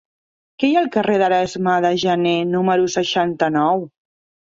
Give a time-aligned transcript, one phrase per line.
[0.63, 3.91] Què hi ha al carrer d'Erasme de Janer número seixanta-nou?